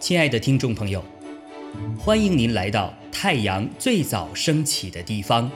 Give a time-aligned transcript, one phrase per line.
[0.00, 1.04] 亲爱的听众朋友，
[1.96, 5.48] 欢迎您来到太阳最早升起的地方，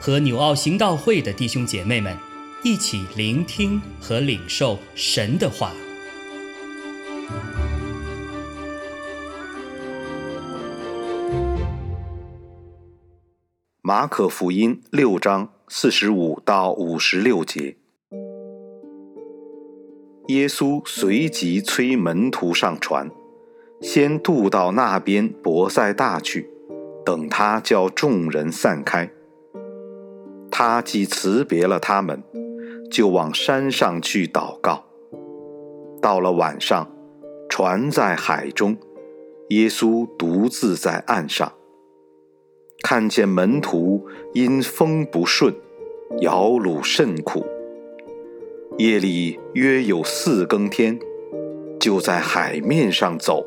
[0.00, 2.16] 和纽奥行道会的弟兄姐妹们
[2.62, 5.72] 一起聆听和领受神的话。
[13.82, 17.76] 马可福音六章四十五到五十六节，
[20.28, 23.10] 耶稣随即催门徒上船。
[23.80, 26.50] 先渡到那边伯赛大去，
[27.04, 29.10] 等他叫众人散开。
[30.50, 32.22] 他既辞别了他们，
[32.90, 34.86] 就往山上去祷告。
[36.00, 36.90] 到了晚上，
[37.50, 38.78] 船在海中，
[39.50, 41.52] 耶稣独自在岸上，
[42.82, 45.54] 看见门徒因风不顺，
[46.20, 47.44] 摇橹甚苦。
[48.78, 50.98] 夜里约有四更天，
[51.80, 53.44] 就在海面上走。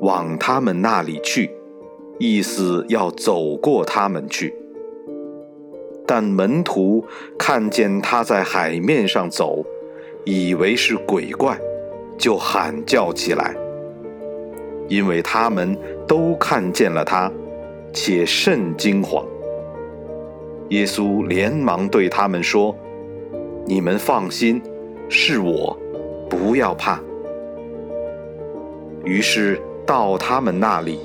[0.00, 1.50] 往他们那里去，
[2.18, 4.54] 意思要走过他们去。
[6.06, 7.02] 但门徒
[7.38, 9.64] 看见他在海面上走，
[10.24, 11.58] 以为是鬼怪，
[12.18, 13.56] 就喊叫起来，
[14.86, 17.32] 因为他们都看见了他，
[17.92, 19.24] 且甚惊慌。
[20.68, 22.76] 耶稣连忙对他们说
[23.68, 24.62] ：“你们放心，
[25.10, 25.78] 是我，
[26.28, 26.98] 不要怕。”
[29.04, 29.60] 于是。
[29.86, 31.00] 到他们那里，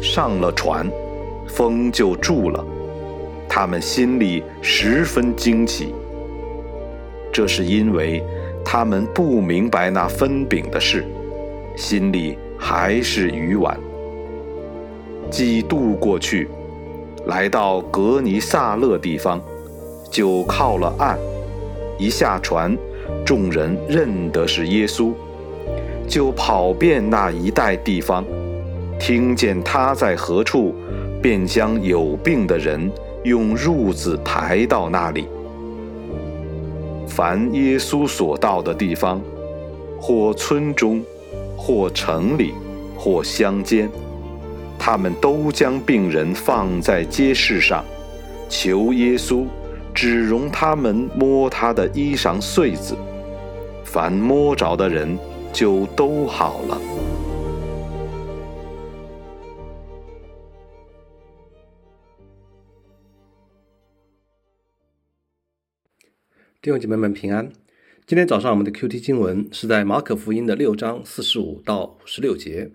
[0.00, 0.88] 上了船，
[1.48, 2.64] 风就住了。
[3.48, 5.92] 他们心里十分惊奇。
[7.32, 8.22] 这是因为
[8.64, 11.04] 他们不明白那分饼的事，
[11.76, 13.76] 心里还是愚顽。
[15.28, 16.48] 既渡过去，
[17.26, 19.40] 来到格尼萨勒地方，
[20.08, 21.18] 就靠了岸。
[22.00, 22.74] 一下船，
[23.26, 25.12] 众人认得是耶稣。
[26.08, 28.24] 就跑遍那一带地方，
[28.98, 30.74] 听见他在何处，
[31.22, 32.90] 便将有病的人
[33.22, 35.26] 用褥子抬到那里。
[37.06, 39.20] 凡耶稣所到的地方，
[40.00, 41.02] 或村中，
[41.56, 42.54] 或城里，
[42.96, 43.88] 或乡间，
[44.78, 47.84] 他们都将病人放在街市上，
[48.48, 49.44] 求耶稣
[49.94, 52.96] 只容他们摸他的衣裳穗子。
[53.84, 55.18] 凡摸着的人。
[55.52, 56.80] 就都好了。
[66.62, 67.50] 弟兄姐妹们平安。
[68.06, 72.70] 今天早上我们的 Q T 经文是在马可福音的六章四十五到五十六节。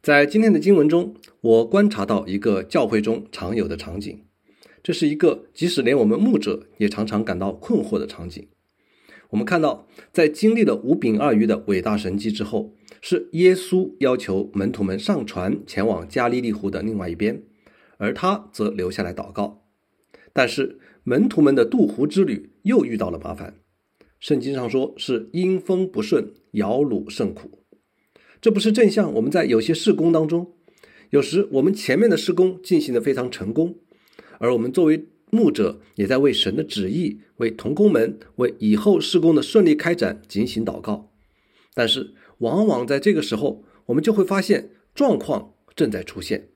[0.00, 4.24] 在今天的经文中，我观察到一个教会中常有的场景，
[4.88, 8.48] 这是一个即使连我们牧者也常常感到困惑的场景。
[9.28, 17.42] 我们看到，在经历了五饼二鱼的伟大神迹之后，是耶稣要求门徒们上船前往加利利湖的另外一边，
[17.98, 19.66] 而他则留下来祷告。
[20.32, 23.56] 但是门徒们的渡湖之旅又遇到了麻烦，
[24.18, 27.62] 圣经上说是因风不顺，摇橹甚苦。
[28.40, 30.54] 这不是正像我们在有些施工当中，
[31.10, 33.80] 有时我们前面的施工进行的非常成功，
[34.38, 41.10] 而我们作为牧者也在为神的旨意、为同工们、为以后施工的顺利开展进行祷告，
[41.74, 46.48] 但是往往在这个时候，我们就会发现状况正在出现，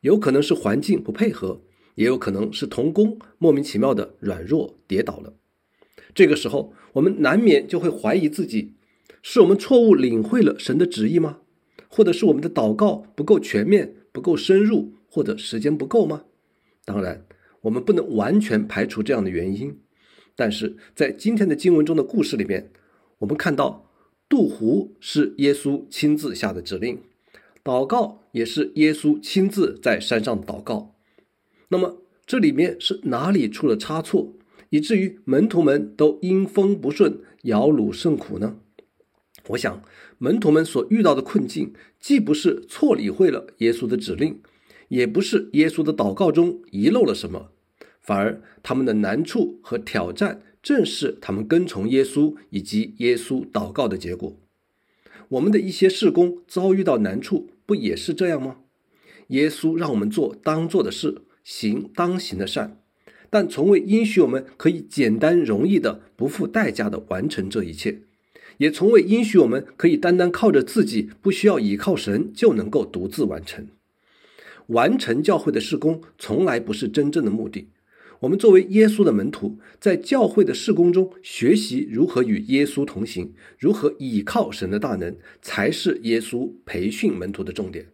[0.00, 1.62] 有可能是环境不配合，
[1.94, 5.34] 也有可能是同工莫名其妙的软弱跌倒了。
[6.14, 8.74] 这个时候，我们难免就会怀疑自己：
[9.22, 11.38] 是我们错误领会了神的旨意吗？
[11.88, 16.24] 或者是我们的祷告不够全面、不够深入，或者时间不够吗？
[16.90, 17.24] 当然。
[17.62, 19.78] 我们不能完全排除这样的原因，
[20.34, 22.72] 但是在今天的经文中的故事里面，
[23.18, 23.86] 我们看到
[24.28, 27.02] 渡湖是耶稣亲自下的指令，
[27.62, 30.94] 祷告也是耶稣亲自在山上祷告。
[31.68, 34.32] 那么这里面是哪里出了差错，
[34.70, 38.56] 以至于门徒们都因风不顺，摇橹甚苦呢？
[39.48, 39.82] 我想
[40.16, 44.40] 门徒们所遇到的困境，既不是错理会了耶稣的指令。
[44.90, 47.52] 也不是耶稣的祷告中遗漏了什么，
[48.00, 54.36] 反而他们的难处和挑战正是他们跟从耶稣以及耶稣祷告的结果。
[55.28, 58.56] 我们的一些事工遭遇到难处，不也是这样吗？
[59.28, 62.82] 耶稣让我们做当做的事，行当行的善，
[63.30, 68.00] 但从未应许我们可以简单容易的、不付代价的完成这一切，
[68.58, 73.68] 也从未应许我们可以单单靠着自己，不需要倚靠神就能够独自完成。
[74.70, 77.68] 完成教会的事工从来不是真正的目的，
[78.20, 87.88] 我们作为耶稣的门徒，在教会的事工中学习如何与耶稣同行，如何倚靠神的大能，才是耶稣培训门徒的重点。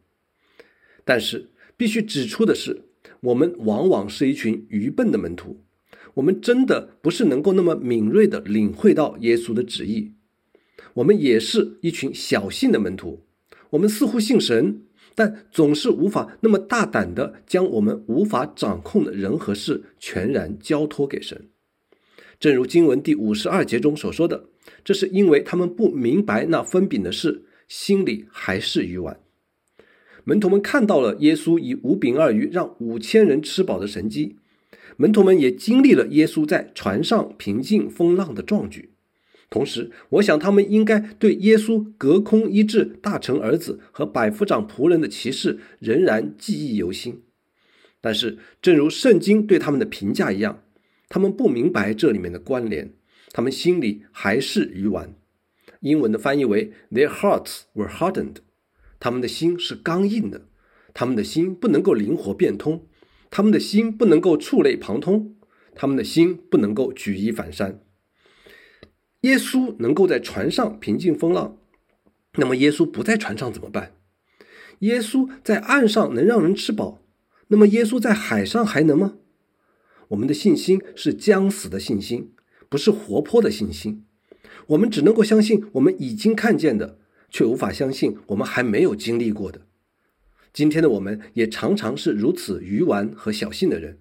[1.04, 2.82] 但是，必须指出的是，
[3.20, 5.62] 我们往往是一群愚笨的门徒，
[6.14, 10.12] 我们真的不是能够那么敏锐地领会到耶稣的旨意。
[10.94, 13.22] 我们也是一群小信的门徒，
[13.70, 14.82] 我们似乎信神。
[15.16, 21.48] 但总是无法那么大胆的将我们无法掌控的人和事全然交托给神，
[22.38, 24.44] 正如经文第五十二节中所说的，
[24.84, 29.18] 这是因为他们不明白那分饼的事，心里还是愚顽。
[30.24, 34.36] 门徒们看到了耶稣以五饼二鱼让五千人吃饱的神迹，
[34.98, 38.90] 门徒们也经历了耶稣在船上平静风浪的壮举。
[39.48, 47.22] 同时，我想他们应该对耶稣隔空医治大臣儿子和百夫长仆人的奇事仍然记忆犹新。
[48.00, 50.62] 但是，正如圣经对他们的评价一样，
[51.08, 52.94] 他们不明白这里面的关联，
[53.32, 55.14] 他们心里还是愚顽。
[55.80, 58.36] 英文的翻译为 “Their hearts were hardened”，
[58.98, 60.46] 他们的心是刚硬的，
[60.92, 62.86] 他们的心不能够灵活变通，
[63.30, 65.36] 他们的心不能够触类旁通，
[65.74, 67.80] 他们的心不能够举一反三。
[69.22, 71.56] 耶稣能够在船上平静风浪，
[72.34, 73.94] 那么耶稣不在船上怎么办？
[74.80, 77.02] 耶稣在岸上能让人吃饱，
[77.48, 79.14] 那么耶稣在海上还能吗？
[80.08, 82.32] 我们的信心是将死的信心，
[82.68, 84.04] 不是活泼的信心。
[84.68, 86.98] 我们只能够相信我们已经看见的，
[87.30, 89.62] 却无法相信我们还没有经历过的。
[90.52, 93.98] 今天的我们也常常是如此愚顽和小信的人。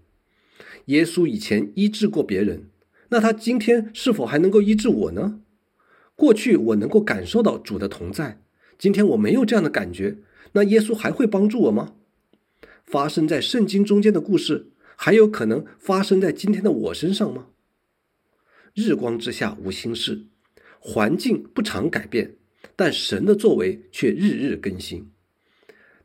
[0.85, 2.69] 耶稣以前医治过别人。
[3.15, 5.39] 那他今天是否还能够医治我呢？
[6.17, 8.41] 过去我能够感受到主的同在，
[8.77, 10.17] 今天我没有这样的感觉，
[10.51, 11.93] 那耶稣还会帮助我吗？
[12.83, 14.67] 发生在圣经中间的故事，
[14.97, 17.47] 还有可能发生在今天的我身上吗？
[18.73, 20.25] 日光之下无新事，
[20.79, 22.35] 环境不常改变，
[22.75, 25.09] 但神的作为却日日更新。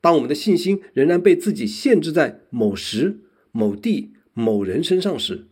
[0.01, 3.19] 当我们的信心仍然被自己限制在某时、
[3.51, 5.49] 某地、某人身上时，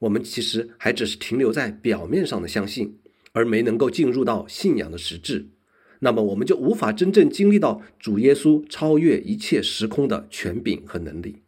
[0.00, 2.98] 我们其实还只是停留在表面上的相信，
[3.32, 5.48] 而没能够进入到信仰的实质，
[6.00, 11.42] 那么我们就无法真正经历到主耶稣超越一切时空的权柄和能力。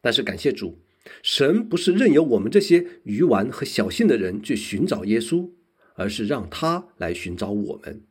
[0.00, 0.80] 但是感谢主，
[1.22, 5.50] 神不是任由我们这些愚顽和小信的人去寻找耶稣，
[5.94, 8.04] 而是让他来寻找我们。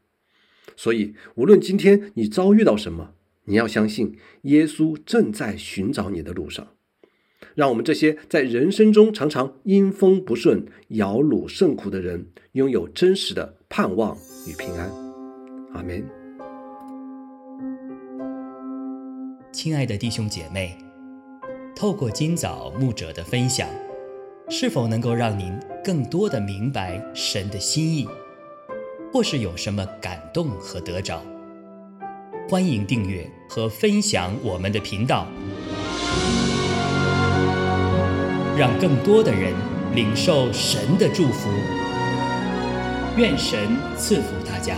[0.75, 6.75] 所以，无论今天你遭遇到什么，你要相信耶稣正在寻找你的路上。
[7.55, 14.17] 让我们这些在人生中常常阴风不顺、摇橹甚苦的人，拥有真实的盼望
[14.47, 14.89] 与平安。
[15.73, 16.03] 阿门。
[19.51, 20.77] 亲爱的弟兄姐妹，
[21.75, 23.67] 透过今早牧者的分享，
[24.49, 28.07] 是否能够让您更多的明白神的心意，
[29.11, 31.21] 或是有什么感动和得着？
[32.49, 35.27] 欢迎订阅和分享我们的频道。
[38.57, 39.53] 让更多的人
[39.95, 41.49] 领受神的祝福，
[43.17, 44.75] 愿神赐福大家。